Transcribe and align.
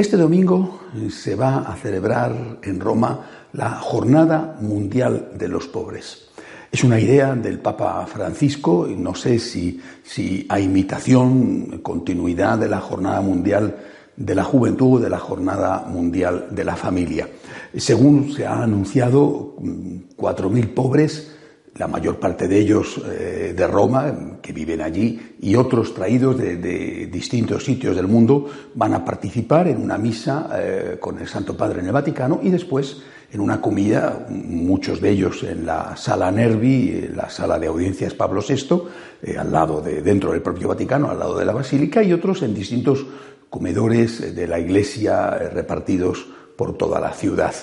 Este 0.00 0.16
domingo 0.16 0.80
se 1.10 1.34
va 1.34 1.58
a 1.58 1.76
celebrar 1.76 2.58
en 2.62 2.80
Roma 2.80 3.48
la 3.52 3.72
Jornada 3.72 4.56
Mundial 4.58 5.32
de 5.34 5.46
los 5.46 5.68
Pobres. 5.68 6.30
Es 6.72 6.82
una 6.84 6.98
idea 6.98 7.34
del 7.34 7.58
Papa 7.58 8.06
Francisco, 8.06 8.88
no 8.96 9.14
sé 9.14 9.38
si, 9.38 9.78
si 10.02 10.46
a 10.48 10.58
imitación, 10.58 11.80
continuidad 11.82 12.56
de 12.56 12.70
la 12.70 12.80
Jornada 12.80 13.20
Mundial 13.20 13.76
de 14.16 14.34
la 14.34 14.42
Juventud 14.42 15.02
de 15.02 15.10
la 15.10 15.18
Jornada 15.18 15.84
Mundial 15.86 16.46
de 16.50 16.64
la 16.64 16.76
Familia. 16.76 17.28
Según 17.76 18.32
se 18.32 18.46
ha 18.46 18.62
anunciado, 18.62 19.54
4.000 19.58 20.72
pobres, 20.72 21.36
la 21.76 21.86
mayor 21.86 22.18
parte 22.18 22.48
de 22.48 22.58
ellos 22.58 23.00
eh, 23.06 23.54
de 23.56 23.66
Roma, 23.66 24.38
que 24.42 24.52
viven 24.52 24.80
allí, 24.80 25.36
y 25.40 25.54
otros 25.54 25.94
traídos 25.94 26.36
de, 26.36 27.06
distintos 27.06 27.64
sitios 27.64 27.96
del 27.96 28.08
mundo, 28.08 28.46
van 28.74 28.94
a 28.94 29.04
participar 29.04 29.68
en 29.68 29.80
una 29.80 29.96
misa 29.96 30.50
eh, 30.54 30.96
con 31.00 31.18
el 31.18 31.28
Santo 31.28 31.56
Padre 31.56 31.80
en 31.80 31.86
el 31.86 31.92
Vaticano 31.92 32.40
y 32.42 32.50
después 32.50 33.02
en 33.32 33.40
una 33.40 33.60
comida, 33.60 34.26
muchos 34.28 35.00
de 35.00 35.10
ellos 35.10 35.44
en 35.44 35.64
la 35.64 35.96
sala 35.96 36.32
Nervi, 36.32 37.08
la 37.14 37.30
sala 37.30 37.60
de 37.60 37.68
audiencias 37.68 38.12
Pablo 38.14 38.42
VI, 38.46 38.82
eh, 39.22 39.38
al 39.38 39.52
lado 39.52 39.80
de, 39.80 40.02
dentro 40.02 40.32
del 40.32 40.42
propio 40.42 40.68
Vaticano, 40.68 41.10
al 41.10 41.18
lado 41.20 41.38
de 41.38 41.44
la 41.44 41.52
Basílica, 41.52 42.02
y 42.02 42.12
otros 42.12 42.42
en 42.42 42.54
distintos 42.54 43.06
comedores 43.48 44.34
de 44.34 44.46
la 44.48 44.58
Iglesia 44.58 45.30
repartidos 45.52 46.26
por 46.60 46.76
toda 46.76 47.00
la 47.00 47.14
ciudad. 47.14 47.54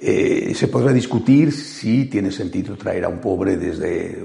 Eh, 0.00 0.52
se 0.54 0.68
podrá 0.68 0.92
discutir 0.92 1.50
si 1.50 2.04
tiene 2.04 2.30
sentido 2.30 2.76
traer 2.76 3.04
a 3.04 3.08
un 3.08 3.18
pobre 3.18 3.56
desde, 3.56 4.16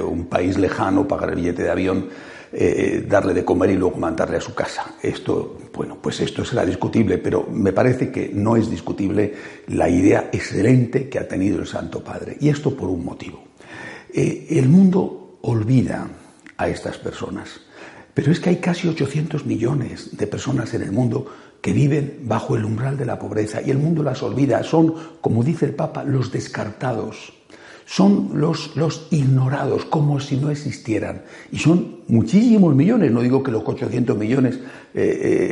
un 0.00 0.26
país 0.26 0.56
lejano, 0.56 1.08
pagar 1.08 1.30
el 1.30 1.34
billete 1.34 1.64
de 1.64 1.70
avión, 1.70 2.08
eh, 2.52 3.04
darle 3.08 3.34
de 3.34 3.44
comer 3.44 3.70
y 3.70 3.74
luego 3.74 3.96
mandarle 3.96 4.36
a 4.36 4.40
su 4.40 4.54
casa. 4.54 4.94
Esto, 5.02 5.58
bueno, 5.74 5.98
pues 6.00 6.20
esto 6.20 6.44
será 6.44 6.64
discutible, 6.64 7.18
pero 7.18 7.48
me 7.50 7.72
parece 7.72 8.12
que 8.12 8.30
no 8.32 8.54
es 8.54 8.70
discutible 8.70 9.34
la 9.66 9.88
idea 9.88 10.30
excelente 10.32 11.08
que 11.08 11.18
ha 11.18 11.26
tenido 11.26 11.58
el 11.58 11.66
Santo 11.66 12.04
Padre. 12.04 12.36
Y 12.38 12.48
esto 12.48 12.76
por 12.76 12.88
un 12.88 13.04
motivo. 13.04 13.42
Eh, 14.14 14.46
el 14.50 14.68
mundo 14.68 15.38
olvida 15.42 16.08
a 16.56 16.68
estas 16.68 16.98
personas, 16.98 17.62
pero 18.14 18.30
es 18.30 18.38
que 18.38 18.50
hay 18.50 18.56
casi 18.58 18.86
800 18.86 19.44
millones 19.44 20.16
de 20.16 20.28
personas 20.28 20.72
en 20.72 20.82
el 20.82 20.92
mundo 20.92 21.26
que 21.66 21.72
viven 21.72 22.20
bajo 22.22 22.54
el 22.54 22.64
umbral 22.64 22.96
de 22.96 23.04
la 23.04 23.18
pobreza 23.18 23.60
y 23.60 23.72
el 23.72 23.78
mundo 23.78 24.04
las 24.04 24.22
olvida. 24.22 24.62
Son, 24.62 24.94
como 25.20 25.42
dice 25.42 25.66
el 25.66 25.74
Papa, 25.74 26.04
los 26.04 26.30
descartados 26.30 27.32
son 27.84 28.30
los, 28.34 28.76
los 28.76 29.08
ignorados, 29.10 29.84
como 29.86 30.20
si 30.20 30.36
no 30.36 30.50
existieran. 30.50 31.22
Y 31.50 31.58
son 31.58 32.02
muchísimos 32.06 32.72
millones, 32.76 33.10
no 33.10 33.20
digo 33.20 33.42
que 33.42 33.50
los 33.50 33.64
800 33.66 34.16
millones 34.16 34.60
eh, 34.94 35.02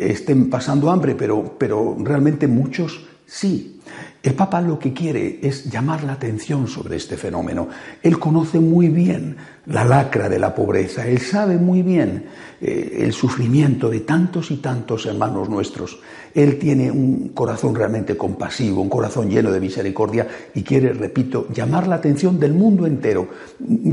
eh, 0.03 0.13
estén 0.13 0.49
pasando 0.49 0.89
hambre, 0.89 1.17
pero, 1.17 1.57
pero 1.59 1.97
realmente 1.99 2.47
muchos 2.47 3.07
sí. 3.27 3.81
El 4.23 4.35
Papa 4.35 4.61
lo 4.61 4.79
que 4.79 4.93
quiere 4.93 5.41
es 5.43 5.69
llamar 5.69 6.05
la 6.05 6.13
atención 6.13 6.69
sobre 6.69 6.95
este 6.95 7.17
fenómeno. 7.17 7.69
Él 8.05 8.21
conoce 8.21 8.61
muy 8.61 8.89
bien 8.89 9.37
la 9.67 9.85
lacra 9.85 10.29
de 10.29 10.39
la 10.39 10.55
pobreza, 10.55 11.07
él 11.07 11.19
sabe 11.19 11.57
muy 11.57 11.83
bien 11.83 12.27
eh, 12.61 12.99
el 13.01 13.13
sufrimiento 13.13 13.89
de 13.89 14.01
tantos 14.01 14.51
y 14.51 14.57
tantos 14.57 15.07
hermanos 15.07 15.49
nuestros. 15.49 16.01
Él 16.35 16.59
tiene 16.59 16.91
un 16.91 17.29
corazón 17.29 17.75
realmente 17.75 18.17
compasivo, 18.17 18.83
un 18.83 18.89
corazón 18.89 19.31
lleno 19.31 19.51
de 19.51 19.61
misericordia 19.61 20.27
y 20.55 20.63
quiere, 20.63 20.93
repito, 20.93 21.49
llamar 21.53 21.87
la 21.87 21.97
atención 21.97 22.39
del 22.39 22.53
mundo 22.53 22.87
entero 22.87 23.29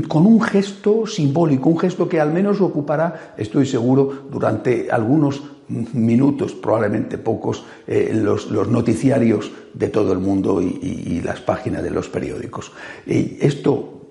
con 0.08 0.26
un 0.26 0.42
gesto 0.42 1.06
simbólico, 1.06 1.70
un 1.70 1.78
gesto 1.78 2.08
que 2.08 2.20
al 2.20 2.32
menos 2.32 2.60
ocupará, 2.60 3.34
estoy 3.38 3.64
seguro, 3.64 4.26
durante 4.30 4.90
algunos 4.90 5.42
minutos, 5.68 6.52
probablemente 6.52 7.16
pocos, 7.16 7.64
eh, 7.86 8.10
los, 8.12 8.50
noticiarios 8.50 9.50
de 9.72 9.88
todo 9.88 10.12
el 10.12 10.18
mundo 10.18 10.60
y, 10.60 10.66
y, 10.82 11.12
y 11.12 11.20
las 11.22 11.40
páginas 11.40 11.82
de 11.82 11.90
los 11.90 12.08
periódicos. 12.08 12.72
Y 13.06 13.38
esto, 13.40 14.01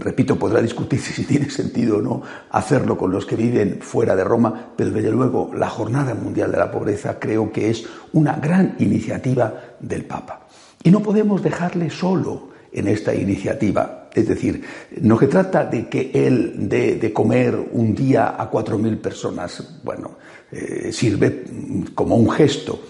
repito, 0.00 0.38
podrá 0.38 0.60
discutirse 0.60 1.12
si 1.12 1.24
tiene 1.26 1.50
sentido 1.50 1.98
o 1.98 2.02
no 2.02 2.22
hacerlo 2.50 2.96
con 2.96 3.10
los 3.12 3.26
que 3.26 3.36
viven 3.36 3.78
fuera 3.80 4.16
de 4.16 4.24
Roma, 4.24 4.72
pero 4.76 4.90
desde 4.90 5.10
luego 5.10 5.50
la 5.54 5.68
Jornada 5.68 6.14
Mundial 6.14 6.50
de 6.50 6.58
la 6.58 6.70
Pobreza 6.70 7.18
creo 7.18 7.52
que 7.52 7.70
es 7.70 7.84
una 8.12 8.34
gran 8.34 8.76
iniciativa 8.78 9.54
del 9.80 10.04
Papa. 10.04 10.46
Y 10.82 10.90
no 10.90 11.00
podemos 11.00 11.42
dejarle 11.42 11.90
solo 11.90 12.50
en 12.72 12.88
esta 12.88 13.14
iniciativa. 13.14 14.08
Es 14.12 14.28
decir, 14.28 14.62
no 15.00 15.18
se 15.18 15.28
trata 15.28 15.64
de 15.64 15.88
que 15.88 16.10
él 16.12 16.68
dé 16.68 16.96
de 16.96 17.12
comer 17.12 17.56
un 17.72 17.94
día 17.94 18.36
a 18.38 18.50
cuatro 18.50 18.78
mil 18.78 18.98
personas. 18.98 19.80
Bueno, 19.82 20.18
eh, 20.50 20.92
sirve 20.92 21.44
como 21.94 22.16
un 22.16 22.30
gesto. 22.30 22.80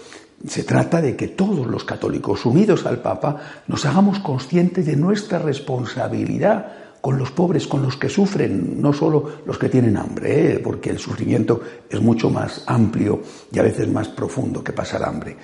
Se 0.47 0.63
trata 0.63 1.01
de 1.01 1.15
que 1.15 1.29
todos 1.29 1.65
los 1.67 1.83
católicos 1.83 2.45
unidos 2.45 2.85
al 2.85 3.01
Papa 3.01 3.63
nos 3.67 3.85
hagamos 3.85 4.19
conscientes 4.19 4.85
de 4.85 4.95
nuestra 4.95 5.39
responsabilidad 5.39 6.73
con 7.05 7.19
los 7.19 7.29
pobres, 7.29 7.67
con 7.67 7.83
los 7.83 7.97
que 7.97 8.09
sufren, 8.09 8.81
no 8.81 8.91
solo 8.91 9.41
los 9.45 9.59
que 9.59 9.69
tienen 9.69 9.95
hambre, 9.95 10.55
¿eh? 10.55 10.59
porque 10.59 10.89
el 10.89 10.97
sufrimiento 10.97 11.61
es 11.87 12.01
mucho 12.01 12.31
más 12.31 12.63
amplio 12.65 13.21
y 13.51 13.59
a 13.59 13.61
veces 13.61 13.87
más 13.87 14.07
profundo 14.07 14.63
que 14.63 14.73
pasar 14.73 15.03
hambre. 15.03 15.37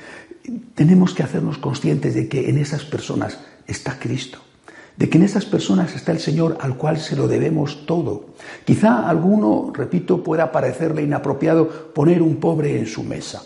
Tenemos 0.74 1.14
que 1.14 1.22
hacernos 1.22 1.60
conscientes 1.60 2.16
de 2.16 2.28
que 2.28 2.50
en 2.50 2.58
esas 2.58 2.84
personas 2.84 3.38
está 3.68 4.00
Cristo, 4.00 4.40
de 4.98 5.08
que 5.08 5.20
en 5.20 5.24
esas 5.24 5.46
personas 5.46 5.96
está 5.96 6.12
el 6.12 6.20
Señor 6.20 6.58
al 6.62 6.78
cual 6.78 6.98
se 6.98 7.16
lo 7.16 7.28
debemos 7.28 7.86
todo. 7.86 8.26
Quizá 8.66 8.94
a 8.94 9.10
alguno, 9.10 9.72
repito, 9.72 10.24
pueda 10.24 10.52
parecerle 10.52 11.04
inapropiado 11.04 11.94
poner 11.94 12.24
un 12.24 12.38
pobre 12.38 12.80
en 12.80 12.88
su 12.88 13.04
mesa, 13.04 13.44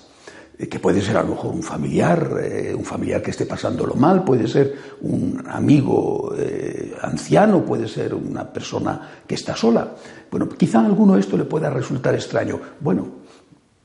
que 0.58 0.80
puede 0.80 1.02
ser 1.02 1.18
a 1.18 1.24
lo 1.24 1.30
mejor 1.30 1.54
un 1.54 1.64
familiar, 1.64 2.38
eh, 2.42 2.74
un 2.76 2.86
familiar 2.86 3.22
que 3.22 3.32
esté 3.32 3.46
pasándolo 3.46 3.96
mal, 3.96 4.24
puede 4.24 4.48
ser 4.48 4.76
un 5.02 5.44
amigo 5.48 6.34
eh, 6.38 6.94
anciano, 7.02 7.66
puede 7.66 7.88
ser 7.88 8.14
una 8.14 8.52
persona 8.52 9.02
que 9.28 9.36
está 9.36 9.56
sola. 9.56 9.96
Bueno, 10.32 10.48
quizá 10.50 10.80
a 10.80 10.86
alguno 10.86 11.18
esto 11.18 11.38
le 11.38 11.44
pueda 11.44 11.70
resultar 11.70 12.16
extraño. 12.16 12.60
Bueno, 12.80 13.08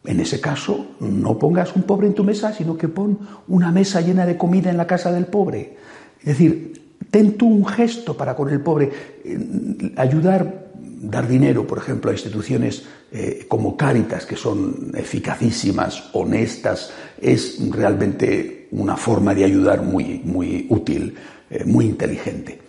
en 0.04 0.20
ese 0.20 0.40
caso, 0.40 0.86
no 1.00 1.38
pongas 1.38 1.74
un 1.74 1.82
pobre 1.82 2.06
en 2.06 2.14
tu 2.14 2.24
mesa, 2.24 2.52
sino 2.52 2.76
que 2.78 2.88
pon 2.88 3.18
una 3.48 3.70
mesa 3.72 4.00
llena 4.00 4.24
de 4.24 4.38
comida 4.38 4.70
en 4.70 4.76
la 4.76 4.86
casa 4.86 5.12
del 5.12 5.26
pobre. 5.26 5.76
Es 6.20 6.26
decir, 6.26 6.94
ten 7.10 7.36
tú 7.36 7.48
un 7.48 7.66
gesto 7.66 8.16
para 8.16 8.36
con 8.36 8.48
el 8.48 8.60
pobre, 8.60 8.90
eh, 9.24 9.92
ayudar, 9.96 10.69
dar 11.00 11.26
dinero, 11.26 11.66
por 11.66 11.78
ejemplo, 11.78 12.10
a 12.10 12.14
instituciones 12.14 12.84
eh, 13.10 13.46
como 13.48 13.76
Cáritas, 13.76 14.26
que 14.26 14.36
son 14.36 14.92
eficacísimas, 14.94 16.10
honestas, 16.12 16.92
es 17.20 17.58
realmente 17.70 18.68
una 18.72 18.96
forma 18.96 19.34
de 19.34 19.44
ayudar 19.44 19.82
muy, 19.82 20.20
muy 20.24 20.66
útil, 20.68 21.14
eh, 21.48 21.64
muy 21.64 21.86
inteligente. 21.86 22.60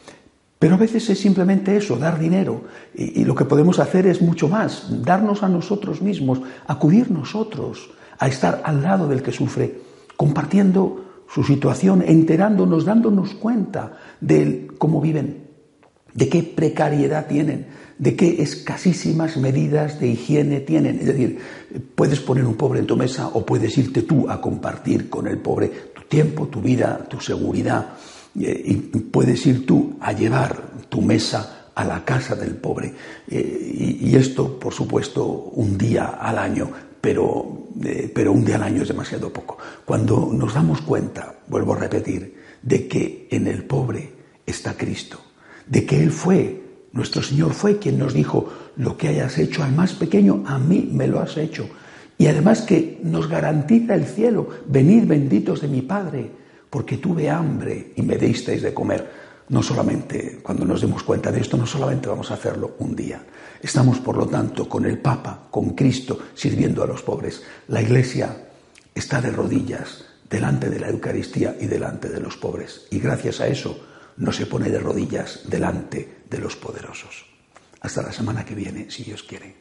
Pero 0.57 0.75
a 0.75 0.77
veces 0.77 1.09
es 1.09 1.19
simplemente 1.19 1.75
eso, 1.75 1.97
dar 1.97 2.19
dinero. 2.19 2.63
Y, 2.95 3.21
y, 3.21 3.25
lo 3.25 3.35
que 3.35 3.45
podemos 3.45 3.79
hacer 3.79 4.07
es 4.07 4.21
mucho 4.21 4.47
más, 4.47 5.03
darnos 5.03 5.43
a 5.43 5.49
nosotros 5.49 6.01
mismos, 6.01 6.41
acudir 6.67 7.11
nosotros 7.11 7.91
a 8.17 8.27
estar 8.27 8.61
al 8.63 8.81
lado 8.81 9.07
del 9.07 9.23
que 9.23 9.31
sufre, 9.31 9.81
compartiendo 10.15 11.23
su 11.27 11.43
situación, 11.43 12.03
enterándonos, 12.05 12.85
dándonos 12.85 13.33
cuenta 13.33 13.97
de 14.21 14.67
cómo 14.77 15.01
viven, 15.01 15.40
de 16.13 16.29
qué 16.29 16.43
precariedad 16.43 17.27
tienen, 17.27 17.67
de 17.97 18.15
qué 18.15 18.41
escasísimas 18.41 19.37
medidas 19.37 19.99
de 19.99 20.07
higiene 20.07 20.59
tienen. 20.59 20.99
Es 20.99 21.07
decir, 21.07 21.39
puedes 21.95 22.19
poner 22.19 22.45
un 22.45 22.55
pobre 22.55 22.79
en 22.79 22.87
tu 22.87 22.97
mesa 22.97 23.27
o 23.27 23.45
puedes 23.45 23.77
irte 23.77 24.03
tú 24.03 24.29
a 24.29 24.41
compartir 24.41 25.09
con 25.09 25.27
el 25.27 25.37
pobre 25.37 25.67
tu 25.93 26.03
tiempo, 26.03 26.47
tu 26.47 26.61
vida, 26.61 27.05
tu 27.09 27.19
seguridad. 27.19 27.93
Eh, 28.39 28.63
y 28.65 28.75
puedes 28.99 29.45
ir 29.45 29.65
tú 29.65 29.95
a 29.99 30.13
llevar 30.13 30.71
tu 30.89 31.01
mesa 31.01 31.61
a 31.75 31.83
la 31.83 32.03
casa 32.03 32.35
del 32.35 32.55
pobre. 32.55 32.93
Eh, 33.29 33.97
y 34.01 34.15
esto, 34.15 34.59
por 34.59 34.73
supuesto, 34.73 35.25
un 35.25 35.77
día 35.77 36.17
al 36.19 36.37
año, 36.37 36.69
pero, 36.99 37.67
eh, 37.83 38.11
pero 38.13 38.31
un 38.31 38.45
día 38.45 38.55
al 38.55 38.63
año 38.63 38.81
es 38.83 38.87
demasiado 38.87 39.31
poco. 39.31 39.57
Cuando 39.85 40.31
nos 40.31 40.53
damos 40.53 40.81
cuenta, 40.81 41.35
vuelvo 41.47 41.73
a 41.73 41.79
repetir, 41.79 42.35
de 42.61 42.87
que 42.87 43.27
en 43.31 43.47
el 43.47 43.63
pobre 43.65 44.11
está 44.45 44.75
Cristo, 44.75 45.19
de 45.71 45.85
que 45.85 46.03
Él 46.03 46.11
fue, 46.11 46.61
nuestro 46.91 47.23
Señor 47.23 47.53
fue 47.53 47.79
quien 47.79 47.97
nos 47.97 48.13
dijo, 48.13 48.51
lo 48.75 48.97
que 48.97 49.07
hayas 49.07 49.37
hecho 49.37 49.63
al 49.63 49.71
más 49.71 49.93
pequeño, 49.93 50.43
a 50.45 50.59
mí 50.59 50.89
me 50.91 51.07
lo 51.07 51.21
has 51.21 51.37
hecho. 51.37 51.69
Y 52.17 52.27
además 52.27 52.61
que 52.61 52.99
nos 53.03 53.29
garantiza 53.29 53.95
el 53.95 54.03
cielo, 54.03 54.49
venid 54.67 55.05
benditos 55.05 55.61
de 55.61 55.69
mi 55.69 55.81
Padre, 55.81 56.29
porque 56.69 56.97
tuve 56.97 57.29
hambre 57.29 57.93
y 57.95 58.01
me 58.01 58.17
disteis 58.17 58.61
de 58.61 58.73
comer. 58.73 59.21
No 59.47 59.63
solamente, 59.63 60.39
cuando 60.43 60.65
nos 60.65 60.81
demos 60.81 61.03
cuenta 61.03 61.31
de 61.31 61.39
esto, 61.39 61.55
no 61.55 61.65
solamente 61.65 62.09
vamos 62.09 62.31
a 62.31 62.33
hacerlo 62.33 62.75
un 62.79 62.93
día. 62.93 63.23
Estamos, 63.61 63.99
por 63.99 64.17
lo 64.17 64.27
tanto, 64.27 64.67
con 64.67 64.85
el 64.85 64.97
Papa, 64.97 65.47
con 65.49 65.69
Cristo, 65.69 66.19
sirviendo 66.33 66.83
a 66.83 66.87
los 66.87 67.01
pobres. 67.01 67.43
La 67.69 67.81
Iglesia 67.81 68.35
está 68.93 69.21
de 69.21 69.31
rodillas 69.31 70.03
delante 70.29 70.69
de 70.69 70.79
la 70.81 70.89
Eucaristía 70.89 71.55
y 71.59 71.67
delante 71.67 72.09
de 72.09 72.19
los 72.19 72.35
pobres. 72.35 72.87
Y 72.91 72.99
gracias 72.99 73.39
a 73.39 73.47
eso 73.47 73.90
no 74.17 74.31
se 74.31 74.45
pone 74.45 74.69
de 74.69 74.79
rodillas 74.79 75.41
delante 75.49 76.23
de 76.29 76.39
los 76.39 76.55
poderosos. 76.55 77.25
Hasta 77.81 78.01
la 78.01 78.11
semana 78.11 78.45
que 78.45 78.55
viene, 78.55 78.89
si 78.89 79.03
Dios 79.03 79.23
quiere. 79.23 79.55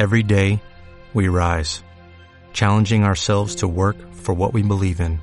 Every 0.00 0.22
day, 0.22 0.62
we 1.12 1.28
rise, 1.28 1.82
challenging 2.54 3.04
ourselves 3.04 3.56
to 3.56 3.68
work 3.68 3.98
for 4.14 4.32
what 4.32 4.54
we 4.54 4.62
believe 4.62 4.98
in. 4.98 5.20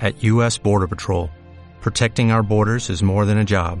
At 0.00 0.22
U.S. 0.22 0.56
Border 0.56 0.86
Patrol, 0.86 1.30
protecting 1.80 2.30
our 2.30 2.44
borders 2.44 2.90
is 2.90 3.02
more 3.02 3.24
than 3.24 3.38
a 3.38 3.44
job, 3.44 3.80